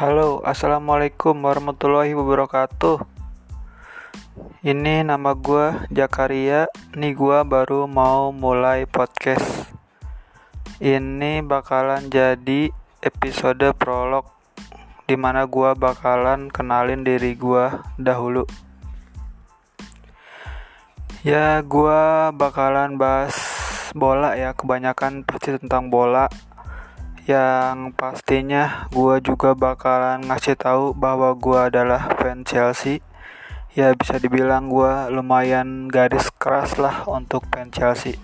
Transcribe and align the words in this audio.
Halo, 0.00 0.40
assalamualaikum 0.48 1.44
warahmatullahi 1.44 2.16
wabarakatuh. 2.16 3.04
Ini 4.64 5.04
nama 5.04 5.36
gue 5.36 5.76
Jakaria. 5.92 6.72
Nih 6.96 7.12
gue 7.12 7.44
baru 7.44 7.84
mau 7.84 8.32
mulai 8.32 8.88
podcast. 8.88 9.68
Ini 10.80 11.44
bakalan 11.44 12.08
jadi 12.08 12.72
episode 13.04 13.76
prolog 13.76 14.24
di 15.04 15.20
mana 15.20 15.44
gue 15.44 15.68
bakalan 15.76 16.48
kenalin 16.48 17.04
diri 17.04 17.36
gue 17.36 17.68
dahulu. 18.00 18.48
Ya, 21.20 21.60
gue 21.60 22.00
bakalan 22.40 22.96
bahas 22.96 23.36
bola 23.92 24.32
ya, 24.32 24.56
kebanyakan 24.56 25.28
pasti 25.28 25.60
tentang 25.60 25.92
bola 25.92 26.32
yang 27.30 27.94
pastinya 27.94 28.90
gue 28.90 29.22
juga 29.22 29.54
bakalan 29.54 30.26
ngasih 30.26 30.58
tahu 30.58 30.90
bahwa 30.98 31.30
gue 31.38 31.70
adalah 31.70 32.10
fan 32.18 32.42
Chelsea. 32.42 32.98
Ya 33.78 33.94
bisa 33.94 34.18
dibilang 34.18 34.66
gue 34.66 35.14
lumayan 35.14 35.86
garis 35.86 36.26
keras 36.34 36.74
lah 36.74 37.06
untuk 37.06 37.46
fan 37.54 37.70
Chelsea. 37.70 38.18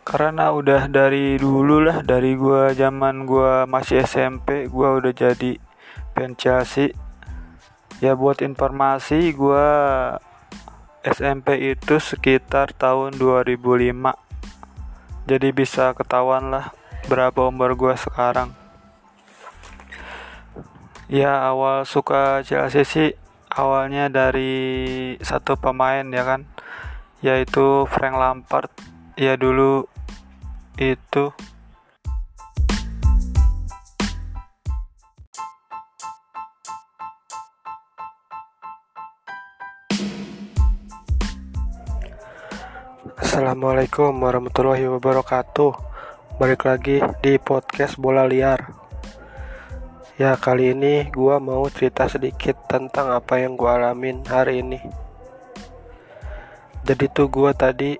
Karena 0.00 0.48
udah 0.56 0.88
dari 0.88 1.36
dulu 1.36 1.84
lah 1.84 2.00
dari 2.00 2.40
gue 2.40 2.72
zaman 2.72 3.28
gue 3.28 3.68
masih 3.68 4.08
SMP 4.08 4.72
gue 4.72 4.88
udah 4.96 5.12
jadi 5.12 5.60
fan 6.16 6.32
Chelsea. 6.40 6.96
Ya 8.00 8.16
buat 8.16 8.40
informasi 8.40 9.36
gue 9.36 9.68
SMP 11.04 11.76
itu 11.76 12.00
sekitar 12.00 12.72
tahun 12.72 13.20
2005 13.20 14.21
jadi 15.22 15.54
bisa 15.54 15.94
ketahuan 15.94 16.50
lah 16.50 16.74
berapa 17.06 17.46
umur 17.50 17.78
gue 17.78 17.94
sekarang. 17.94 18.54
Ya 21.12 21.44
awal 21.44 21.84
suka 21.84 22.40
Chelsea 22.42 22.82
sih 22.88 23.10
awalnya 23.52 24.08
dari 24.08 25.14
satu 25.20 25.60
pemain 25.60 26.02
ya 26.08 26.24
kan? 26.24 26.48
Yaitu 27.20 27.86
Frank 27.86 28.16
Lampard. 28.18 28.72
Ya 29.14 29.36
dulu 29.36 29.86
itu 30.80 31.36
Assalamualaikum 43.42 44.22
warahmatullahi 44.22 44.86
wabarakatuh. 44.86 45.74
Balik 46.38 46.62
lagi 46.62 47.02
di 47.26 47.42
podcast 47.42 47.98
bola 47.98 48.22
liar. 48.22 48.70
Ya 50.14 50.38
kali 50.38 50.70
ini 50.70 51.10
gue 51.10 51.36
mau 51.42 51.66
cerita 51.66 52.06
sedikit 52.06 52.54
tentang 52.70 53.10
apa 53.10 53.42
yang 53.42 53.58
gue 53.58 53.66
alamin 53.66 54.22
hari 54.30 54.62
ini. 54.62 54.78
Jadi 56.86 57.10
tuh 57.10 57.26
gue 57.34 57.50
tadi 57.50 57.98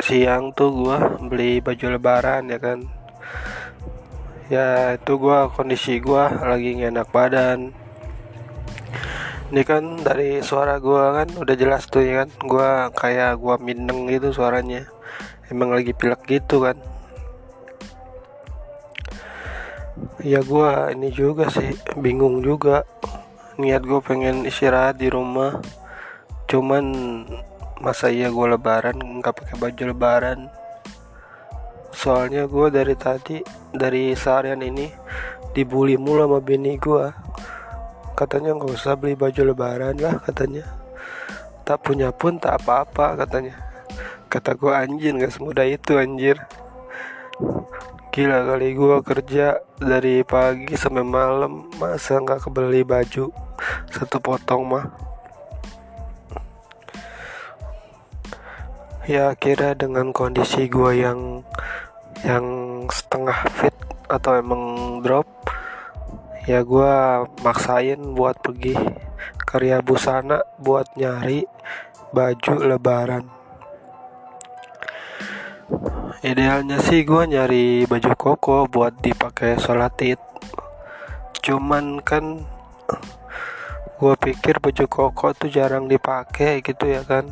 siang 0.00 0.56
tuh 0.56 0.72
gue 0.72 1.28
beli 1.28 1.60
baju 1.60 2.00
lebaran 2.00 2.48
ya 2.48 2.56
kan? 2.56 2.80
Ya 4.48 4.96
itu 4.96 5.12
gue 5.20 5.38
kondisi 5.60 6.00
gue 6.00 6.24
lagi 6.40 6.80
ngenak 6.80 7.12
badan 7.12 7.76
ini 9.50 9.66
kan 9.66 9.98
dari 9.98 10.38
suara 10.46 10.78
gue 10.78 11.04
kan 11.10 11.28
udah 11.34 11.54
jelas 11.58 11.90
tuh 11.90 12.06
ya 12.06 12.22
kan? 12.22 12.30
Gue 12.38 12.70
kayak 12.94 13.34
gue 13.42 13.54
mineng 13.58 14.06
gitu 14.06 14.30
suaranya. 14.30 14.86
Emang 15.50 15.74
lagi 15.74 15.90
pilek 15.90 16.22
gitu 16.30 16.62
kan. 16.62 16.78
Ya 20.22 20.38
gue 20.46 20.70
ini 20.94 21.10
juga 21.10 21.50
sih 21.50 21.74
bingung 21.98 22.46
juga. 22.46 22.86
Niat 23.58 23.82
gue 23.82 23.98
pengen 23.98 24.46
istirahat 24.46 25.02
di 25.02 25.10
rumah. 25.10 25.58
Cuman 26.46 26.84
masa 27.82 28.06
iya 28.06 28.30
gue 28.30 28.46
lebaran 28.54 29.02
nggak 29.18 29.34
pakai 29.34 29.56
baju 29.58 29.82
lebaran. 29.90 30.46
Soalnya 31.90 32.46
gue 32.46 32.70
dari 32.70 32.94
tadi 32.94 33.42
dari 33.74 34.14
seharian 34.14 34.62
ini 34.62 34.86
dibully 35.58 35.98
mulu 35.98 36.22
sama 36.22 36.38
bini 36.38 36.78
gue 36.78 37.06
katanya 38.20 38.52
nggak 38.52 38.76
usah 38.76 39.00
beli 39.00 39.16
baju 39.16 39.40
lebaran 39.48 39.96
lah 39.96 40.20
katanya. 40.20 40.68
Tak 41.64 41.80
punya 41.80 42.12
pun 42.12 42.36
tak 42.36 42.60
apa-apa 42.60 43.24
katanya. 43.24 43.56
Kata 44.28 44.52
gue 44.52 44.68
anjir 44.68 45.16
nggak 45.16 45.32
semudah 45.32 45.64
itu 45.64 45.96
anjir. 45.96 46.36
Gila 48.12 48.44
kali 48.44 48.76
gue 48.76 48.96
kerja 49.00 49.64
dari 49.80 50.20
pagi 50.20 50.76
sampai 50.76 51.00
malam 51.00 51.72
masa 51.80 52.20
nggak 52.20 52.44
kebeli 52.44 52.84
baju 52.84 53.32
satu 53.88 54.20
potong 54.20 54.68
mah? 54.68 54.84
Ya 59.08 59.32
kira 59.32 59.72
dengan 59.72 60.12
kondisi 60.12 60.68
gue 60.68 61.00
yang 61.00 61.40
yang 62.20 62.44
setengah 62.92 63.48
fit 63.56 63.72
atau 64.12 64.36
emang 64.36 65.00
drop 65.00 65.24
ya 66.50 66.66
gue 66.66 66.94
maksain 67.46 68.02
buat 68.18 68.42
pergi 68.42 68.74
karya 69.46 69.78
busana 69.78 70.42
buat 70.58 70.90
nyari 70.98 71.46
baju 72.10 72.54
lebaran. 72.66 73.30
Idealnya 76.26 76.82
sih 76.82 77.06
gue 77.06 77.22
nyari 77.30 77.86
baju 77.86 78.10
koko 78.18 78.66
buat 78.66 78.98
dipakai 78.98 79.62
sholat 79.62 79.94
id. 80.02 80.18
Cuman 81.38 82.02
kan 82.02 82.42
gue 84.02 84.14
pikir 84.18 84.58
baju 84.58 84.90
koko 84.90 85.30
tuh 85.30 85.54
jarang 85.54 85.86
dipakai 85.86 86.66
gitu 86.66 86.90
ya 86.90 87.06
kan. 87.06 87.30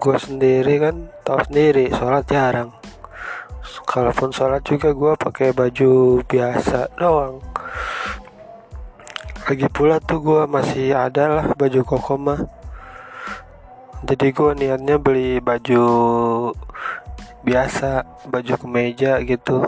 Gue 0.00 0.16
sendiri 0.16 0.80
kan 0.80 1.12
tahu 1.20 1.52
sendiri 1.52 1.92
sholat 1.92 2.24
jarang. 2.24 2.72
Kalaupun 3.84 4.32
sholat 4.32 4.64
juga 4.64 4.96
gue 4.96 5.12
pakai 5.20 5.52
baju 5.52 6.24
biasa 6.24 6.96
doang 6.96 7.57
lagi 9.48 9.64
pula 9.72 9.96
tuh 9.96 10.20
gue 10.20 10.42
masih 10.44 10.92
ada 10.92 11.24
lah 11.24 11.46
baju 11.56 11.80
koko 11.80 12.20
mah. 12.20 12.44
Jadi 14.04 14.36
gue 14.36 14.52
niatnya 14.52 15.00
beli 15.00 15.40
baju 15.40 15.84
biasa 17.48 18.04
baju 18.28 18.54
kemeja 18.60 19.16
gitu. 19.24 19.64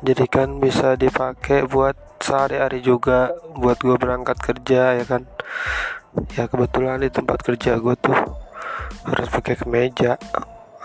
Jadi 0.00 0.24
kan 0.32 0.56
bisa 0.56 0.96
dipakai 0.96 1.68
buat 1.68 1.92
sehari-hari 2.16 2.80
juga 2.80 3.36
buat 3.52 3.76
gue 3.84 4.00
berangkat 4.00 4.40
kerja 4.40 4.96
ya 4.96 5.04
kan? 5.04 5.28
Ya 6.40 6.48
kebetulan 6.48 7.04
di 7.04 7.12
tempat 7.12 7.44
kerja 7.44 7.76
gue 7.76 7.94
tuh 8.00 8.16
harus 9.04 9.28
pakai 9.28 9.60
kemeja 9.60 10.16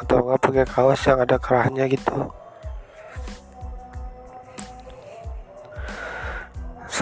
atau 0.03 0.19
enggak 0.19 0.41
pakai 0.43 0.65
kaos 0.67 0.99
yang 1.07 1.23
ada 1.23 1.39
kerahnya 1.39 1.87
gitu 1.87 2.40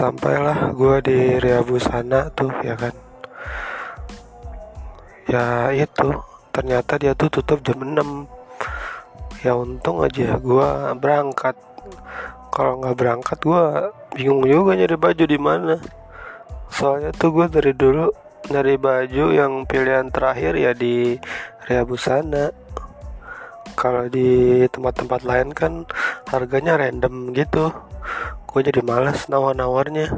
sampailah 0.00 0.72
gue 0.72 0.96
di 1.04 1.18
Ria 1.36 1.60
Busana 1.60 2.32
tuh 2.32 2.48
ya 2.64 2.72
kan? 2.72 2.94
Ya 5.28 5.68
itu. 5.76 6.08
Ternyata 6.56 6.96
dia 6.96 7.12
tuh 7.12 7.28
tutup 7.28 7.60
jam 7.60 7.84
6 7.84 9.44
ya 9.44 9.52
untung 9.52 10.00
aja 10.00 10.40
gue 10.40 10.68
berangkat. 10.96 11.52
Kalau 12.48 12.80
nggak 12.80 12.96
berangkat 12.96 13.38
gue 13.44 13.64
bingung 14.16 14.40
juga 14.48 14.72
nyari 14.72 14.96
baju 14.96 15.24
di 15.28 15.36
mana. 15.36 15.76
Soalnya 16.72 17.12
tuh 17.12 17.36
gue 17.36 17.46
dari 17.52 17.76
dulu 17.76 18.08
nyari 18.48 18.80
baju 18.80 19.24
yang 19.36 19.68
pilihan 19.68 20.08
terakhir 20.08 20.56
ya 20.56 20.72
di 20.72 21.20
Ria 21.68 21.84
Busana 21.84 22.48
kalau 23.76 24.08
di 24.08 24.64
tempat-tempat 24.72 25.28
lain 25.28 25.52
kan 25.52 25.84
harganya 26.32 26.80
random 26.80 27.36
gitu 27.36 27.89
gue 28.50 28.66
jadi 28.66 28.82
males 28.82 29.30
nawar-nawarnya. 29.30 30.10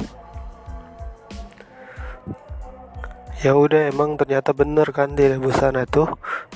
Ya 3.45 3.53
udah 3.53 3.93
emang 3.93 4.17
ternyata 4.17 4.57
bener 4.57 4.89
kan 4.95 5.13
di 5.13 5.29
busana 5.37 5.85
tuh 5.85 6.09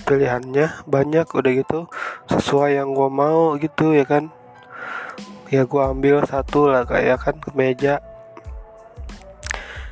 pilihannya 0.08 0.88
banyak 0.88 1.28
udah 1.28 1.52
gitu 1.52 1.90
sesuai 2.32 2.80
yang 2.80 2.96
gue 2.96 3.10
mau 3.12 3.60
gitu 3.60 3.92
ya 3.92 4.08
kan? 4.08 4.32
Ya 5.52 5.68
gue 5.68 5.82
ambil 5.82 6.24
satu 6.24 6.72
lah 6.72 6.88
kayak 6.88 7.20
kan 7.20 7.36
kemeja 7.44 8.00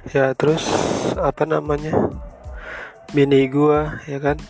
ya 0.08 0.36
terus 0.36 0.64
apa 1.20 1.44
namanya 1.44 1.92
mini 3.12 3.44
gue 3.52 3.80
ya 4.08 4.18
kan? 4.24 4.40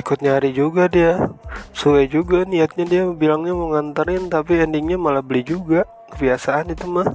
Ikut 0.00 0.24
nyari 0.24 0.56
juga 0.56 0.88
dia. 0.88 1.36
Suwe 1.76 2.08
juga 2.08 2.48
niatnya 2.48 2.84
dia 2.88 3.02
bilangnya 3.12 3.52
mau 3.52 3.76
nganterin 3.76 4.32
tapi 4.32 4.56
endingnya 4.56 4.96
malah 4.96 5.20
beli 5.20 5.44
juga 5.44 5.84
kebiasaan 6.10 6.74
itu 6.74 6.84
mah. 6.90 7.08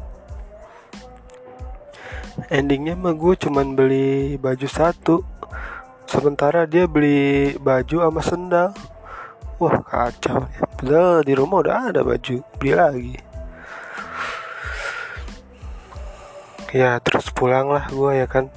Endingnya 2.51 2.95
mah 2.95 3.15
gue 3.15 3.33
cuman 3.35 3.75
beli 3.75 4.39
baju 4.39 4.67
satu. 4.67 5.23
Sementara 6.07 6.63
dia 6.63 6.87
beli 6.87 7.55
baju 7.59 8.07
sama 8.07 8.21
sendal. 8.23 8.69
Wah 9.55 9.79
kacau 9.87 10.51
padahal 10.75 11.23
di 11.23 11.33
rumah 11.35 11.63
udah 11.63 11.95
ada 11.95 12.01
baju 12.03 12.43
beli 12.59 12.71
lagi. 12.75 13.15
Ya 16.75 16.99
terus 16.99 17.31
pulang 17.31 17.71
lah 17.71 17.87
gue 17.87 18.11
ya 18.19 18.27
kan. 18.27 18.51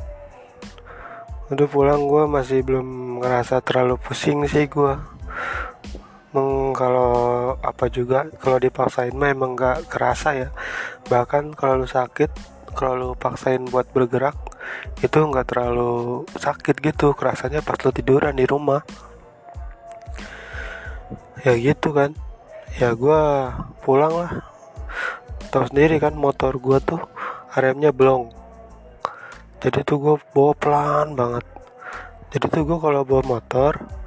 Udah 1.49 1.67
pulang 1.71 2.07
gue 2.07 2.27
masih 2.29 2.61
belum 2.67 3.19
ngerasa 3.23 3.63
terlalu 3.65 3.97
pusing 3.99 4.45
sih 4.47 4.67
gue 4.69 5.18
Meng, 6.39 6.71
kalau 6.71 7.13
apa 7.59 7.91
juga 7.91 8.31
kalau 8.39 8.63
dipaksain 8.63 9.11
mah 9.11 9.35
emang 9.35 9.59
nggak 9.59 9.91
kerasa 9.91 10.39
ya. 10.39 10.49
Bahkan 11.11 11.59
kalau 11.59 11.83
lu 11.83 11.89
sakit 11.91 12.31
kalau 12.79 12.95
lu 12.95 13.09
paksain 13.19 13.67
buat 13.67 13.91
bergerak 13.91 14.39
itu 15.03 15.19
nggak 15.19 15.51
terlalu 15.51 16.23
sakit 16.39 16.79
gitu. 16.79 17.11
Kerasanya 17.19 17.59
pas 17.67 17.75
lu 17.83 17.91
tiduran 17.91 18.39
di 18.39 18.47
rumah. 18.47 18.87
Ya 21.43 21.59
gitu 21.59 21.91
kan. 21.91 22.15
Ya 22.79 22.95
gue 22.95 23.23
pulang 23.83 24.15
lah. 24.15 24.33
Tahu 25.51 25.75
sendiri 25.75 25.99
kan 25.99 26.15
motor 26.15 26.55
gue 26.63 26.79
tuh 26.79 27.03
remnya 27.59 27.91
belum 27.91 28.39
jadi 29.59 29.83
tuh 29.83 29.99
gue 29.99 30.15
bawa 30.31 30.55
pelan 30.55 31.19
banget. 31.19 31.43
Jadi 32.31 32.47
tuh 32.47 32.63
gue 32.63 32.79
kalau 32.79 33.03
bawa 33.03 33.23
motor 33.27 33.98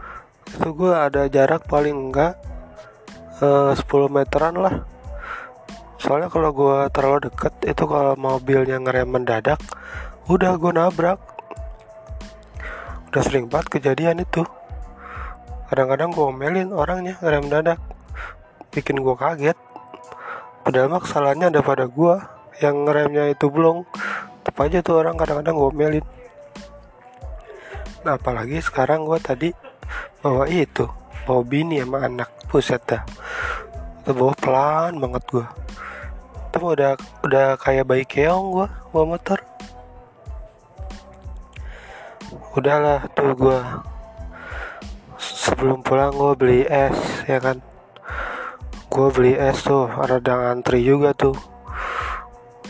itu 0.48 0.70
gue 0.74 0.94
ada 0.94 1.30
jarak 1.30 1.66
paling 1.70 2.10
enggak 2.10 2.40
uh, 3.42 3.74
10 3.74 4.10
meteran 4.10 4.56
lah. 4.58 4.86
Soalnya 6.02 6.34
kalau 6.34 6.50
gue 6.50 6.78
terlalu 6.90 7.30
deket 7.30 7.54
itu 7.62 7.84
kalau 7.86 8.18
mobilnya 8.18 8.82
ngerem 8.82 9.10
mendadak 9.10 9.62
udah 10.26 10.58
gue 10.58 10.72
nabrak. 10.74 11.20
Udah 13.12 13.22
sering 13.22 13.46
banget 13.52 13.78
kejadian 13.78 14.24
itu. 14.24 14.42
Kadang-kadang 15.70 16.10
gue 16.16 16.26
omelin 16.26 16.70
orangnya 16.74 17.22
ngerem 17.22 17.46
mendadak 17.46 17.80
bikin 18.74 18.98
gue 18.98 19.16
kaget. 19.16 19.58
Padahal 20.62 20.88
mah 20.90 21.02
kesalahannya 21.04 21.54
ada 21.54 21.62
pada 21.62 21.86
gue 21.90 22.16
yang 22.62 22.86
ngeremnya 22.86 23.34
itu 23.34 23.50
belum 23.50 23.86
tetap 24.42 24.58
aja 24.62 24.82
tuh 24.82 25.02
orang 25.02 25.18
kadang-kadang 25.18 25.58
gue 25.58 25.70
omelin. 25.70 26.06
Nah 28.02 28.18
apalagi 28.18 28.58
sekarang 28.62 29.06
gue 29.06 29.20
tadi 29.22 29.50
bawa 30.24 30.46
itu 30.50 30.86
bawa 31.26 31.42
bini 31.46 31.82
sama 31.82 32.06
anak. 32.06 32.30
Puset 32.48 32.82
dah. 32.86 33.04
Bawa 34.08 34.34
pelan 34.38 35.00
banget 35.00 35.24
gue 35.32 35.48
tapi 36.52 36.68
udah 36.68 37.00
udah 37.24 37.56
kayak 37.56 37.88
bayi 37.88 38.04
keong 38.04 38.52
gue 38.52 38.68
bawa 38.92 39.06
motor. 39.16 39.40
Udahlah 42.52 43.08
tuh 43.16 43.32
gue 43.40 43.60
sebelum 45.16 45.80
pulang 45.80 46.12
gue 46.12 46.32
beli 46.36 46.62
es 46.68 47.24
ya 47.24 47.40
kan? 47.40 47.64
Gue 48.92 49.08
beli 49.16 49.40
es 49.40 49.64
tuh 49.64 49.88
ada 49.88 50.20
antri 50.52 50.84
juga 50.84 51.16
tuh. 51.16 51.40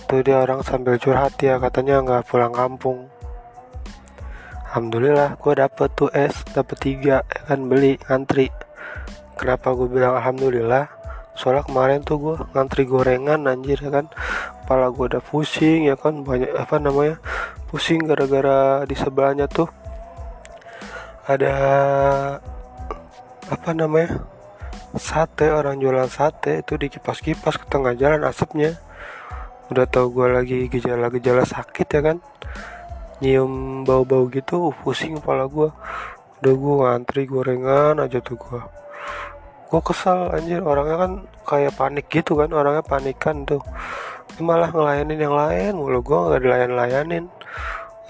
Tuh 0.05 0.21
dia 0.21 0.45
orang 0.45 0.61
sambil 0.61 1.01
curhat 1.01 1.33
ya 1.41 1.57
katanya 1.57 2.05
nggak 2.05 2.29
pulang 2.29 2.53
kampung 2.53 3.09
Alhamdulillah 4.71 5.35
gue 5.35 5.53
dapet 5.59 5.91
tuh 5.99 6.07
es 6.15 6.31
dapet 6.55 6.79
tiga 6.79 7.27
ya 7.27 7.41
kan 7.43 7.67
beli 7.67 7.99
ngantri. 8.07 8.47
Kenapa 9.35 9.75
gue 9.75 9.91
bilang 9.91 10.15
Alhamdulillah? 10.15 10.87
Soalnya 11.35 11.67
kemarin 11.67 11.99
tuh 12.07 12.15
gue 12.15 12.35
ngantri 12.55 12.87
gorengan 12.87 13.51
anjir 13.51 13.75
ya 13.83 13.91
kan. 13.91 14.07
Kepala 14.63 14.87
gue 14.95 15.11
udah 15.11 15.19
pusing 15.19 15.91
ya 15.91 15.99
kan 15.99 16.23
banyak 16.23 16.55
apa 16.55 16.79
namanya 16.79 17.19
pusing 17.67 17.99
gara-gara 18.07 18.87
di 18.87 18.95
sebelahnya 18.95 19.51
tuh 19.51 19.67
ada 21.27 21.55
apa 23.51 23.69
namanya 23.75 24.23
sate 24.95 25.51
orang 25.51 25.83
jualan 25.83 26.07
sate 26.07 26.63
itu 26.63 26.79
di 26.79 26.87
kipas-kipas 26.87 27.59
ke 27.59 27.67
tengah 27.67 27.91
jalan 27.99 28.23
asapnya. 28.23 28.79
Udah 29.67 29.83
tau 29.83 30.07
gue 30.07 30.31
lagi 30.31 30.71
gejala-gejala 30.71 31.43
sakit 31.43 31.87
ya 31.91 31.99
kan 31.99 32.23
nyium 33.21 33.85
bau-bau 33.85 34.25
gitu 34.33 34.73
pusing 34.81 35.21
kepala 35.21 35.45
gue 35.45 35.69
udah 36.41 36.53
gue 36.57 36.73
ngantri 36.81 37.29
gorengan 37.29 38.01
aja 38.01 38.17
tuh 38.17 38.33
gue 38.33 38.61
gue 39.71 39.81
kesal 39.85 40.33
anjir. 40.35 40.59
Orangnya 40.59 40.97
kan 40.99 41.11
kayak 41.47 41.77
panik 41.79 42.09
gitu 42.11 42.35
kan 42.35 42.51
orangnya 42.51 42.83
panikan 42.83 43.47
tuh. 43.47 43.63
Ini 44.35 44.41
malah 44.43 44.73
ngelayanin 44.73 45.19
yang 45.21 45.35
lain 45.37 45.77
mulu 45.77 46.01
gue 46.01 46.17
nggak 46.17 46.41
dilayan 46.43 46.73
layanin 46.75 47.25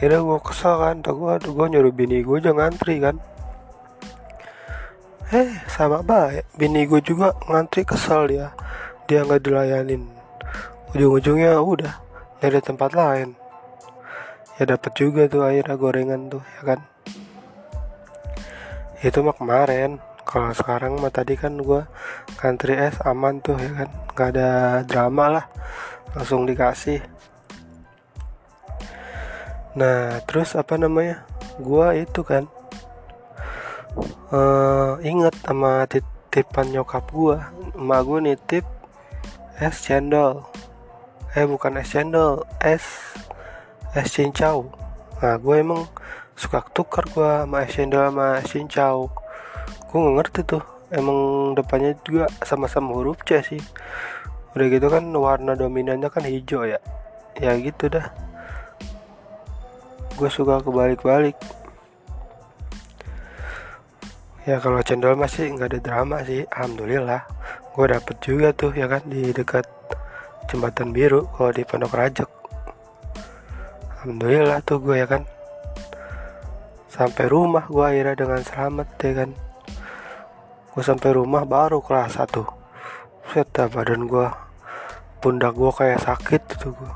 ya 0.02 0.18
gue 0.18 0.40
kesal 0.42 0.82
kan 0.82 1.06
tuh 1.06 1.14
gue 1.14 1.34
gue 1.46 1.68
nyuruh 1.78 1.94
bini 1.94 2.26
gue 2.26 2.38
jangan 2.42 2.72
ngantri 2.72 3.04
kan. 3.04 3.20
Eh 5.30 5.52
sama 5.70 6.02
baik 6.02 6.50
bini 6.56 6.88
gue 6.88 7.04
juga 7.04 7.36
ngantri 7.46 7.84
kesal 7.84 8.32
dia. 8.32 8.56
Dia 9.06 9.28
nggak 9.28 9.44
dilayanin. 9.44 10.08
Ujung-ujungnya 10.96 11.60
udah 11.60 11.94
dari 12.42 12.58
tempat 12.64 12.96
lain 12.96 13.41
ya 14.62 14.78
dapat 14.78 14.94
juga 14.94 15.26
tuh 15.26 15.42
airnya 15.42 15.74
gorengan 15.74 16.30
tuh 16.30 16.46
ya 16.46 16.62
kan? 16.62 16.80
Itu 19.02 19.26
mah 19.26 19.34
kemarin. 19.34 19.98
Kalau 20.22 20.54
sekarang 20.54 21.02
mah 21.02 21.10
tadi 21.10 21.34
kan 21.34 21.58
gue 21.58 21.82
country 22.38 22.78
es 22.78 22.94
aman 23.02 23.42
tuh 23.42 23.58
ya 23.58 23.74
kan? 23.74 23.90
Nggak 24.14 24.28
ada 24.38 24.50
drama 24.86 25.26
lah. 25.34 25.46
Langsung 26.14 26.46
dikasih. 26.46 27.02
Nah 29.82 30.22
terus 30.30 30.54
apa 30.54 30.78
namanya? 30.78 31.26
Gue 31.58 32.06
itu 32.06 32.22
kan 32.22 32.46
uh, 34.30 35.02
inget 35.02 35.34
sama 35.42 35.90
titipan 35.90 36.70
nyokap 36.70 37.10
gue 37.10 37.42
emak 37.82 38.02
gue 38.06 38.20
nitip 38.30 38.66
es 39.58 39.74
cendol. 39.82 40.46
Eh 41.34 41.50
bukan 41.50 41.82
es 41.82 41.90
cendol 41.90 42.46
es 42.62 43.11
es 43.96 44.10
cincau 44.12 44.72
nah 45.22 45.38
gue 45.38 45.56
emang 45.60 45.86
suka 46.38 46.66
tukar 46.74 47.06
gue 47.12 47.32
sama 47.46 47.68
cendol 47.70 48.10
sama 48.10 48.28
es 48.42 48.50
cincau 48.50 49.12
gue 49.92 49.98
gak 50.00 50.16
ngerti 50.18 50.42
tuh 50.48 50.64
emang 50.92 51.52
depannya 51.56 51.96
juga 52.04 52.28
sama-sama 52.44 52.92
huruf 52.92 53.24
C 53.24 53.40
sih. 53.42 53.64
Udah 54.52 54.68
gitu 54.68 54.88
kan 54.92 55.08
warna 55.16 55.56
dominannya 55.56 56.12
kan 56.12 56.28
hijau 56.28 56.68
ya. 56.68 56.78
Ya 57.40 57.56
gitu 57.56 57.88
dah. 57.88 58.12
Gue 60.20 60.28
suka 60.28 60.60
kebalik-balik. 60.60 61.40
Ya 64.44 64.60
kalau 64.60 64.84
cendol 64.84 65.16
masih 65.16 65.56
nggak 65.56 65.72
ada 65.72 65.80
drama 65.80 66.18
sih 66.28 66.44
alhamdulillah. 66.52 67.24
Gue 67.72 67.88
dapet 67.88 68.20
juga 68.20 68.52
tuh 68.52 68.76
ya 68.76 68.92
kan 68.92 69.08
di 69.08 69.32
dekat 69.32 69.64
jembatan 70.52 70.92
biru 70.92 71.32
kalau 71.32 71.56
di 71.56 71.64
pondok 71.64 71.96
rajak 71.96 72.28
alhamdulillah 74.02 74.66
tuh 74.66 74.82
gue 74.82 74.98
ya 74.98 75.06
kan. 75.06 75.30
Sampai 76.90 77.30
rumah 77.30 77.70
gue 77.70 77.86
akhirnya 77.86 78.18
dengan 78.18 78.42
selamat 78.42 78.88
ya 78.98 79.14
kan. 79.14 79.30
Gue 80.74 80.82
sampai 80.82 81.14
rumah 81.14 81.46
baru 81.46 81.86
kelas 81.86 82.18
satu. 82.18 82.50
Set 83.30 83.54
badan 83.54 84.10
gue 84.10 84.26
pundak 85.22 85.54
gue 85.54 85.70
kayak 85.70 86.02
sakit 86.02 86.42
tuh 86.58 86.74
gue 86.74 86.92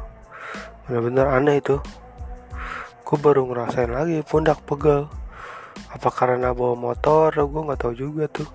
bener-bener 0.90 1.30
aneh 1.30 1.62
itu. 1.62 1.78
Gue 3.06 3.18
baru 3.22 3.54
ngerasain 3.54 3.94
lagi 3.94 4.26
pundak 4.26 4.66
pegel. 4.66 5.06
Apa 5.94 6.10
karena 6.10 6.58
bawa 6.58 6.74
motor? 6.74 7.30
Gue 7.30 7.62
nggak 7.70 7.86
tahu 7.86 7.94
juga 7.94 8.26
tuh. 8.34 8.50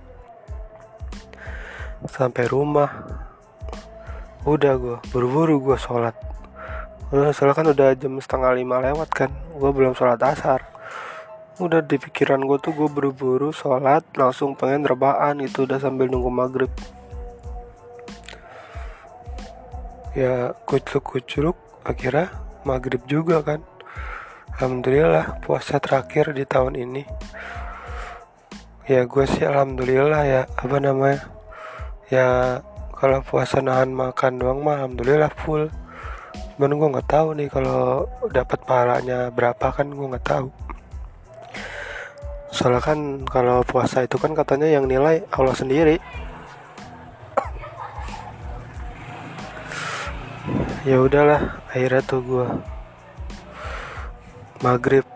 Sampai 2.10 2.50
rumah. 2.50 2.90
Udah 4.42 4.74
gue 4.74 4.98
buru-buru 5.14 5.62
gue 5.70 5.78
sholat 5.78 6.18
udah 7.10 7.34
soalnya 7.34 7.58
kan 7.58 7.66
udah 7.74 7.88
jam 7.98 8.14
setengah 8.22 8.54
lima 8.54 8.78
lewat 8.78 9.10
kan. 9.10 9.30
Gue 9.58 9.70
belum 9.74 9.98
sholat 9.98 10.22
asar. 10.22 10.62
Udah 11.58 11.82
di 11.82 11.98
pikiran 11.98 12.40
gue 12.46 12.58
tuh 12.62 12.72
gue 12.72 12.88
buru-buru 12.88 13.50
sholat 13.50 14.06
langsung 14.14 14.54
pengen 14.54 14.86
rebaan 14.86 15.42
itu 15.42 15.66
udah 15.66 15.82
sambil 15.82 16.06
nunggu 16.06 16.30
maghrib. 16.30 16.72
Ya 20.14 20.54
kucluk-kucluk 20.66 21.58
akhirnya 21.82 22.30
maghrib 22.62 23.02
juga 23.10 23.42
kan. 23.42 23.60
Alhamdulillah 24.58 25.42
puasa 25.42 25.82
terakhir 25.82 26.30
di 26.30 26.46
tahun 26.46 26.78
ini. 26.78 27.02
Ya 28.86 29.06
gue 29.06 29.24
sih 29.26 29.46
Alhamdulillah 29.46 30.22
ya 30.26 30.42
apa 30.46 30.76
namanya 30.78 31.26
ya 32.10 32.58
kalau 32.94 33.22
puasa 33.22 33.62
nahan 33.62 33.94
makan 33.94 34.42
doang 34.42 34.60
mah 34.66 34.82
Alhamdulillah 34.82 35.30
full 35.32 35.70
cuman 36.60 36.76
gue 36.76 36.92
nggak 36.92 37.08
tahu 37.08 37.28
nih 37.40 37.48
kalau 37.48 38.04
dapat 38.28 38.60
pahalanya 38.68 39.32
berapa 39.32 39.72
kan 39.72 39.88
gue 39.88 40.12
nggak 40.12 40.28
tahu. 40.28 40.52
Soalnya 42.52 42.84
kan 42.84 43.24
kalau 43.24 43.64
puasa 43.64 44.04
itu 44.04 44.20
kan 44.20 44.36
katanya 44.36 44.68
yang 44.68 44.84
nilai 44.84 45.24
Allah 45.32 45.56
sendiri. 45.56 45.96
Ya 50.84 51.00
udahlah 51.00 51.64
akhirnya 51.72 52.04
tuh 52.04 52.20
gue 52.28 52.46
maghrib 54.60 55.08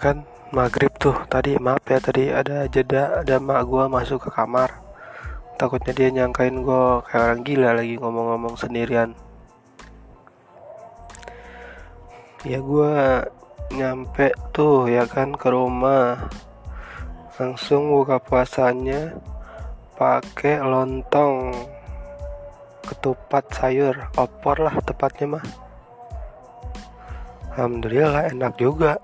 kan 0.00 0.24
maghrib 0.50 0.90
tuh. 0.96 1.14
Tadi 1.28 1.60
maaf 1.60 1.84
ya 1.84 2.00
tadi 2.00 2.32
ada 2.32 2.64
jeda 2.66 3.20
ada 3.20 3.36
mak 3.36 3.68
gue 3.68 3.84
masuk 3.86 4.26
ke 4.26 4.30
kamar. 4.32 4.80
Takutnya 5.60 5.92
dia 5.92 6.08
nyangkain 6.08 6.64
gue 6.64 7.04
kayak 7.04 7.20
orang 7.20 7.40
gila 7.44 7.70
lagi 7.76 7.94
ngomong-ngomong 8.00 8.56
sendirian. 8.56 9.12
Ya 12.48 12.64
gue 12.64 12.94
nyampe 13.76 14.32
tuh 14.56 14.88
ya 14.88 15.04
kan 15.04 15.36
ke 15.36 15.52
rumah. 15.52 16.32
Langsung 17.36 17.92
buka 17.92 18.16
puasanya 18.16 19.12
pakai 20.00 20.64
lontong. 20.64 21.52
Ketupat 22.80 23.44
sayur 23.52 23.92
opor 24.16 24.56
lah 24.64 24.72
tepatnya 24.80 25.36
mah. 25.36 25.44
Alhamdulillah 27.52 28.32
enak 28.32 28.56
juga 28.56 28.96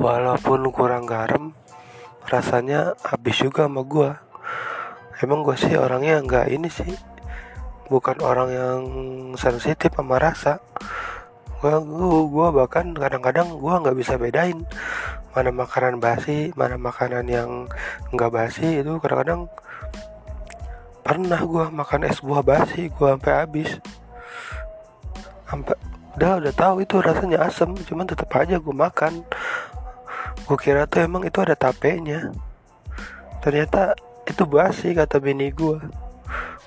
walaupun 0.00 0.64
kurang 0.72 1.04
garam 1.04 1.52
rasanya 2.32 2.96
habis 3.04 3.36
juga 3.36 3.68
sama 3.68 3.84
gue 3.84 4.10
emang 5.20 5.44
gue 5.44 5.56
sih 5.60 5.76
orangnya 5.76 6.24
nggak 6.24 6.48
ini 6.48 6.72
sih 6.72 6.96
bukan 7.90 8.22
orang 8.22 8.48
yang 8.54 8.80
sensitif 9.34 9.90
sama 9.90 10.22
rasa. 10.22 10.62
Gue 11.60 11.76
gue 12.30 12.48
bahkan 12.54 12.94
kadang-kadang 12.94 13.58
gue 13.58 13.74
nggak 13.74 13.98
bisa 13.98 14.16
bedain 14.16 14.64
mana 15.30 15.50
makanan 15.52 16.02
basi 16.02 16.50
mana 16.56 16.80
makanan 16.80 17.26
yang 17.26 17.50
nggak 18.14 18.30
basi 18.30 18.80
itu. 18.80 18.96
Kadang-kadang 19.02 19.50
pernah 21.02 21.42
gue 21.42 21.64
makan 21.74 22.06
es 22.06 22.22
buah 22.22 22.46
basi 22.46 22.88
gue 22.88 23.08
sampai 23.10 23.32
habis. 23.34 23.70
Sampai 25.50 25.74
udah 26.14 26.42
udah 26.42 26.54
tahu 26.54 26.84
itu 26.86 26.96
rasanya 26.98 27.48
asam 27.48 27.74
cuman 27.74 28.06
tetap 28.06 28.30
aja 28.34 28.58
gue 28.58 28.74
makan 28.74 29.24
gue 30.50 30.58
kira 30.58 30.82
tuh 30.90 31.06
emang 31.06 31.22
itu 31.22 31.38
ada 31.38 31.54
tapenya. 31.54 32.34
Ternyata 33.38 33.94
itu 34.26 34.42
basi 34.50 34.98
kata 34.98 35.22
bini 35.22 35.54
gue 35.54 35.78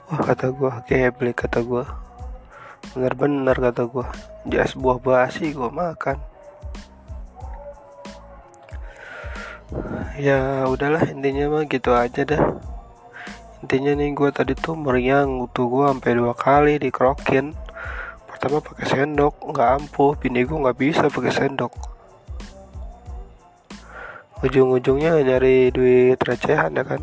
wah 0.08 0.22
kata 0.24 0.56
gue 0.56 0.72
beli 1.12 1.36
kata 1.36 1.60
gue 1.60 1.84
bener-bener 2.96 3.52
kata 3.52 3.84
gue 3.92 4.08
di 4.48 4.56
es 4.56 4.72
buah 4.72 5.04
basi 5.04 5.52
gue 5.52 5.68
makan. 5.68 6.16
Ya 10.16 10.63
udahlah 10.63 11.04
intinya 11.12 11.52
mah 11.52 11.68
gitu 11.68 11.92
aja 11.92 12.24
dah. 12.24 12.56
Intinya 13.68 14.00
nih 14.00 14.16
gue 14.16 14.32
tadi 14.32 14.56
tuh 14.56 14.80
meriang 14.80 15.44
tuh 15.52 15.68
gue 15.68 15.92
sampai 15.92 16.16
dua 16.16 16.32
kali 16.32 16.80
dikrokin. 16.80 17.52
Pertama 18.32 18.63
pakai 18.63 18.88
sendok 18.88 19.44
nggak 19.44 19.70
ampuh. 19.75 20.16
Bini 20.16 20.48
gue 20.48 20.56
nggak 20.56 20.80
bisa 20.80 21.12
pakai 21.12 21.36
sendok 21.36 21.92
ujung-ujungnya 24.43 25.23
nyari 25.23 25.71
duit 25.71 26.19
recehan 26.19 26.75
ya 26.75 26.83
kan? 26.83 27.01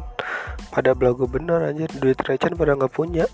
Pada 0.68 0.92
belagu 0.92 1.24
bener 1.24 1.72
aja 1.72 1.88
duit 1.96 2.20
recehan 2.20 2.52
pada 2.54 2.76
nggak 2.76 2.92
punya. 2.92 3.24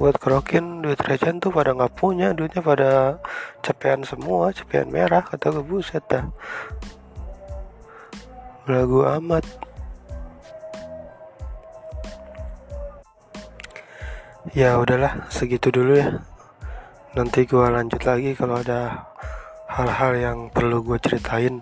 Buat 0.00 0.16
kerokin 0.16 0.80
duit 0.80 0.96
recehan 1.04 1.36
tuh 1.36 1.52
pada 1.52 1.76
nggak 1.76 1.92
punya. 2.00 2.32
Duitnya 2.32 2.64
pada 2.64 3.20
cepean 3.60 4.00
semua 4.08 4.56
cepean 4.56 4.88
merah 4.88 5.20
kata 5.20 5.52
gue 5.52 5.64
buset 5.68 6.00
dah. 6.08 6.24
Belagu 8.64 9.04
amat. 9.20 9.44
Ya 14.56 14.80
udahlah 14.80 15.28
segitu 15.28 15.68
dulu 15.68 16.00
ya. 16.00 16.24
Nanti 17.12 17.44
gue 17.44 17.66
lanjut 17.68 18.00
lagi 18.08 18.32
kalau 18.32 18.64
ada 18.64 19.12
hal-hal 19.68 20.12
yang 20.16 20.38
perlu 20.48 20.80
gue 20.82 20.96
ceritain 20.98 21.60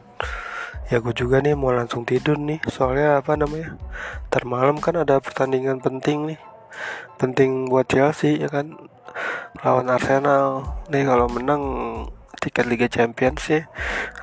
ya 0.88 1.04
gue 1.04 1.12
juga 1.12 1.44
nih 1.44 1.52
mau 1.52 1.72
langsung 1.72 2.08
tidur 2.08 2.40
nih. 2.40 2.60
Soalnya 2.68 3.20
apa 3.20 3.36
namanya? 3.36 3.76
Termalam 4.32 4.80
kan 4.80 4.96
ada 4.96 5.20
pertandingan 5.20 5.80
penting 5.84 6.34
nih. 6.34 6.40
Penting 7.20 7.68
buat 7.68 7.88
Chelsea 7.88 8.40
ya 8.40 8.48
kan? 8.48 8.76
Lawan 9.60 9.92
Arsenal. 9.92 10.64
Nih 10.88 11.04
kalau 11.04 11.28
menang 11.28 11.62
tiket 12.38 12.64
Liga 12.70 12.88
Champions 12.88 13.42
sih 13.44 13.62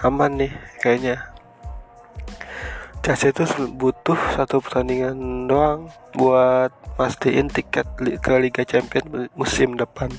aman 0.01 0.39
nih 0.39 0.51
kayaknya. 0.81 1.35
Chelsea 3.05 3.29
itu 3.29 3.45
butuh 3.77 4.17
satu 4.33 4.57
pertandingan 4.63 5.45
doang 5.45 5.93
buat 6.17 6.73
mastiin 6.97 7.51
tiket 7.51 7.85
ke 7.99 8.33
Liga 8.39 8.65
Champions 8.65 9.29
musim 9.37 9.77
depan 9.77 10.09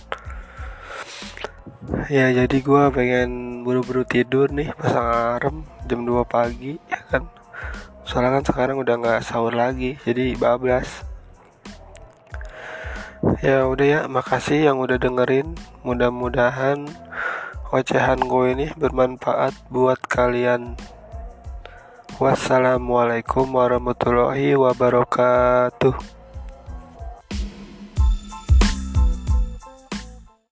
ya 2.10 2.34
jadi 2.34 2.56
gue 2.58 2.82
pengen 2.90 3.62
buru-buru 3.62 4.02
tidur 4.02 4.50
nih 4.50 4.74
pasang 4.74 5.06
alarm 5.06 5.56
jam 5.86 6.02
2 6.02 6.26
pagi 6.26 6.82
ya 6.90 6.98
kan? 7.06 7.30
Soalnya 8.02 8.38
kan 8.38 8.44
sekarang 8.46 8.76
udah 8.82 8.94
nggak 8.98 9.22
sahur 9.22 9.54
lagi 9.54 9.94
jadi 10.02 10.34
bablas. 10.34 11.06
Ya 13.38 13.70
udah 13.70 13.86
ya 13.86 14.00
makasih 14.10 14.66
yang 14.66 14.82
udah 14.82 14.98
dengerin. 14.98 15.54
Mudah-mudahan 15.86 16.90
ocehan 17.70 18.18
gue 18.18 18.46
ini 18.50 18.66
bermanfaat 18.74 19.54
buat 19.70 20.02
kalian. 20.10 20.74
Wassalamualaikum 22.18 23.46
warahmatullahi 23.52 24.58
wabarakatuh 24.58 26.15